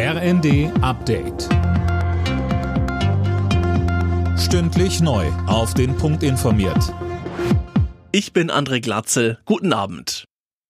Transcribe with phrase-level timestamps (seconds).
[0.00, 1.48] RND Update.
[4.38, 5.26] Stündlich neu.
[5.48, 6.94] Auf den Punkt informiert.
[8.12, 9.40] Ich bin André Glatzel.
[9.44, 10.22] Guten Abend.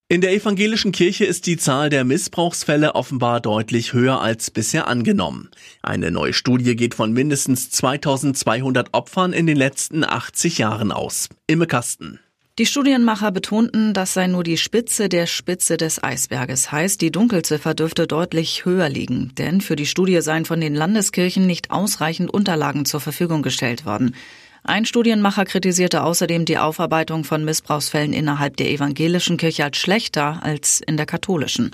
[0.09, 5.51] In der evangelischen Kirche ist die Zahl der Missbrauchsfälle offenbar deutlich höher als bisher angenommen.
[5.83, 11.29] Eine neue Studie geht von mindestens 2200 Opfern in den letzten 80 Jahren aus.
[11.47, 12.19] Imme Kasten.
[12.59, 17.73] Die Studienmacher betonten, das sei nur die Spitze der Spitze des Eisberges, heißt, die Dunkelziffer
[17.73, 22.85] dürfte deutlich höher liegen, denn für die Studie seien von den Landeskirchen nicht ausreichend Unterlagen
[22.85, 24.17] zur Verfügung gestellt worden.
[24.65, 30.81] Ein Studienmacher kritisierte außerdem die Aufarbeitung von Missbrauchsfällen innerhalb der evangelischen Kirche als schlechter als
[30.85, 31.71] in der katholischen.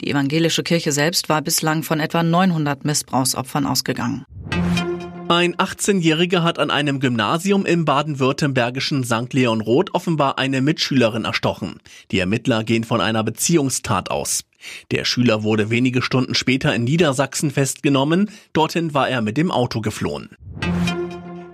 [0.00, 4.24] Die evangelische Kirche selbst war bislang von etwa 900 Missbrauchsopfern ausgegangen.
[5.30, 9.32] Ein 18-Jähriger hat an einem Gymnasium im baden-württembergischen St.
[9.32, 11.78] Leon Roth offenbar eine Mitschülerin erstochen.
[12.10, 14.42] Die Ermittler gehen von einer Beziehungstat aus.
[14.90, 18.28] Der Schüler wurde wenige Stunden später in Niedersachsen festgenommen.
[18.52, 20.30] Dorthin war er mit dem Auto geflohen.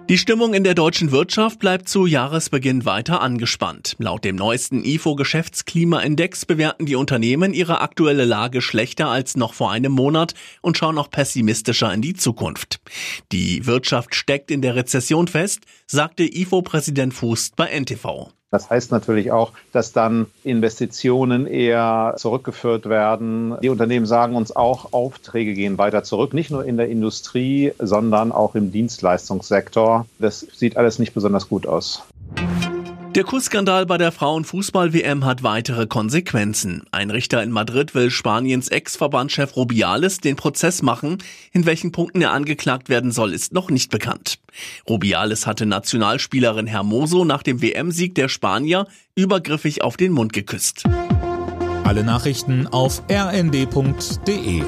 [0.08, 3.96] Die Stimmung in der deutschen Wirtschaft bleibt zu Jahresbeginn weiter angespannt.
[3.98, 9.72] Laut dem neuesten IFO Geschäftsklimaindex bewerten die Unternehmen ihre aktuelle Lage schlechter als noch vor
[9.72, 12.78] einem Monat und schauen noch pessimistischer in die Zukunft.
[13.32, 18.30] Die Wirtschaft steckt in der Rezession fest, sagte IFO-Präsident Fußt bei NTV.
[18.56, 23.54] Das heißt natürlich auch, dass dann Investitionen eher zurückgeführt werden.
[23.62, 28.32] Die Unternehmen sagen uns auch, Aufträge gehen weiter zurück, nicht nur in der Industrie, sondern
[28.32, 30.06] auch im Dienstleistungssektor.
[30.18, 32.02] Das sieht alles nicht besonders gut aus.
[33.16, 36.82] Der Kussskandal bei der Frauenfußball-WM hat weitere Konsequenzen.
[36.92, 41.16] Ein Richter in Madrid will Spaniens Ex-Verbandchef Rubiales den Prozess machen.
[41.50, 44.38] In welchen Punkten er angeklagt werden soll, ist noch nicht bekannt.
[44.86, 50.84] Rubiales hatte Nationalspielerin Hermoso nach dem WM-Sieg der Spanier übergriffig auf den Mund geküsst.
[51.84, 54.62] Alle Nachrichten auf rnd.de